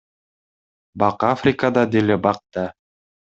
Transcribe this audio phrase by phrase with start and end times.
[0.99, 2.65] Бак Африкада деле бак да.